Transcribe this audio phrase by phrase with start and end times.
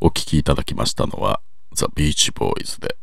[0.00, 1.40] お聴きいただきましたのは
[1.74, 2.96] The Beach Boys で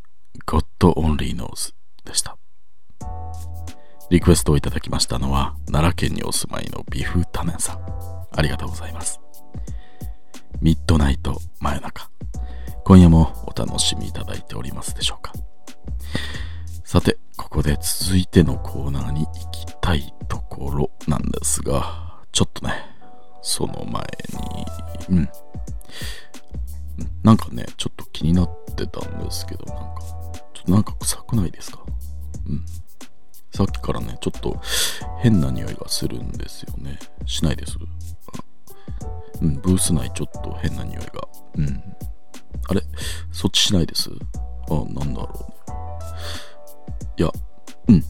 [0.46, 1.74] God Only Knows
[2.06, 2.38] でした。
[4.10, 7.80] リクエストをいただきましたのは奈良県にお住まいのビフタネンさん。
[8.32, 9.20] ありがとうございます。
[10.62, 12.10] ミッドナイト真夜中。
[12.86, 15.34] 今夜もお楽しみいただいておりますでしょうか。
[16.86, 22.74] さて、ここで続いてのコーナーに行きたいところなんですが、ちょっとね、
[23.42, 24.04] その前
[25.10, 25.30] に、うん。
[27.26, 30.02] なんかね、ちょっと気になってたんですけど、なんか、
[30.54, 31.84] ちょっとなんか臭くないですか？
[32.48, 32.64] うん。
[33.52, 34.62] さっきからね、ちょっと
[35.24, 37.00] 変な匂いがするんですよね。
[37.26, 37.78] しないです？
[39.42, 41.28] うん、ブース内ちょっと変な匂いが。
[41.56, 41.84] うん。
[42.70, 42.82] あれ？
[43.32, 44.12] そっちしないです？
[44.70, 45.56] あ、なんだろ
[47.18, 47.22] う。
[47.22, 47.32] いや、
[47.88, 48.04] うん。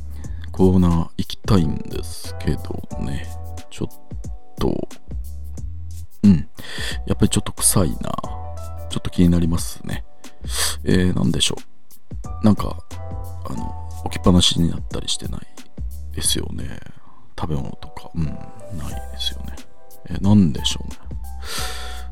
[0.52, 3.26] コーナー行きたいんですけどね。
[3.70, 3.88] ちょっ
[4.60, 4.90] と、
[6.24, 6.50] うん。
[7.08, 8.12] やっぱりちょっと臭いな。
[8.96, 10.06] ちょっと気になりますね。
[10.86, 11.58] えー、なんでしょ
[12.42, 12.46] う。
[12.46, 12.78] なんか、
[13.44, 15.42] あの、置きっぱなしになったりしてない
[16.14, 16.80] ですよね。
[17.38, 18.10] 食べ物とか。
[18.16, 18.36] うん、ない
[19.12, 19.56] ですよね。
[20.12, 20.98] えー、なんでしょうね。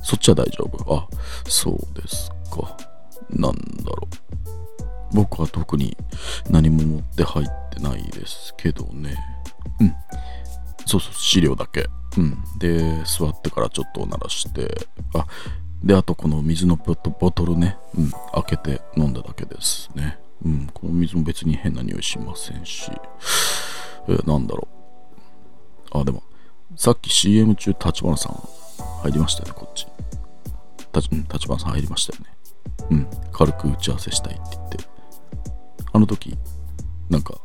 [0.02, 0.94] そっちは大丈夫。
[0.94, 1.08] あ、
[1.48, 2.76] そうですか。
[3.30, 4.10] なんだろ
[5.14, 5.16] う。
[5.16, 5.96] 僕は特に
[6.50, 9.18] 何も持って入ってないですけどね。
[9.80, 9.96] うん。
[10.86, 11.88] そうそう、資料だけ。
[12.18, 12.44] うん。
[12.60, 15.26] で、座ってからちょっとおならして、あ、
[15.84, 20.18] で、あとこの水のボトルね、うん、開けて飲んだだけですね。
[20.46, 22.92] うん、この水も別に変な匂いしませんし、
[24.08, 24.68] え、なんだろ
[25.94, 26.00] う。
[26.00, 26.24] あ、でも、
[26.76, 28.34] さっき CM 中、立花さん
[29.04, 29.88] 入りましたよね、こっち。
[30.94, 32.30] 立花さん入りましたよね。
[32.90, 34.78] うん、軽く打ち合わせしたいって言って。
[35.92, 36.38] あの時、
[37.10, 37.36] なんか、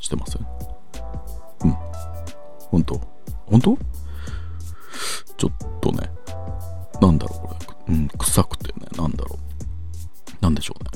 [0.00, 0.46] してません？
[1.64, 1.72] うん。
[2.70, 3.00] 本当？
[3.46, 3.76] 本当？
[5.36, 6.10] ちょっとね、
[7.00, 7.47] なんだろう、
[7.88, 10.42] うん、臭くてね、なんだろう。
[10.42, 10.90] なんでしょうね。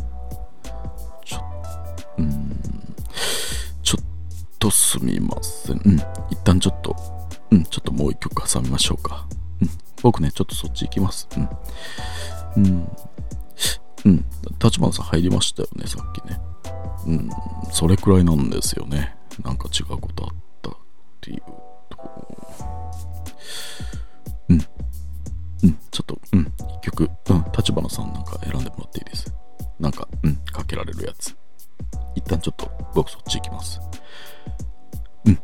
[1.24, 1.38] ちょ、
[2.18, 2.56] うん、
[3.82, 4.04] ちょっ
[4.58, 5.80] とすみません。
[5.84, 5.96] うん、
[6.30, 6.96] 一旦ちょっと、
[7.50, 9.26] うん、ちょっともう一曲挟みましょうか。
[9.60, 9.70] うん、
[10.02, 11.28] 僕ね、ちょっとそっち行きます。
[11.36, 11.48] うん。
[12.56, 12.88] うん。
[14.04, 14.24] うん。
[14.62, 16.38] 立花さん入りましたよね、さっきね。
[17.06, 17.30] うん。
[17.70, 19.16] それくらいなんですよね。
[19.42, 20.51] なんか違うことあって
[26.82, 27.44] 曲、うん。
[27.56, 29.34] 立花さんなんか選んでもらっていいです。
[29.80, 30.36] なんか、うん。
[30.36, 31.36] かけられるやつ。
[32.14, 33.80] 一旦ちょっと僕そっち行きます。
[35.24, 35.38] うん。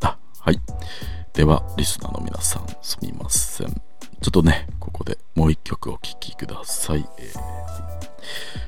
[0.00, 0.60] あ、はい。
[1.32, 3.68] では、リスナーの皆さん、すみません。
[3.68, 7.06] ちょっとね、ここでもう一曲お聴きください。
[7.18, 7.40] えー、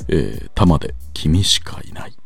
[0.09, 2.17] えー、玉で君しかいない。